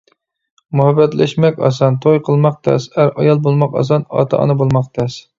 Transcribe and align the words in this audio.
مۇھەببەتلەشمەك 0.77 1.59
ئاسان، 1.67 1.99
-توي 2.05 2.21
قىلماق 2.29 2.57
تەس، 2.67 2.87
ئەر-ئايال 3.03 3.43
بولماق 3.49 3.77
ئاسان، 3.83 4.07
-ئاتا-ئانا 4.07 4.57
بولماق 4.63 4.89
تەس. 4.99 5.19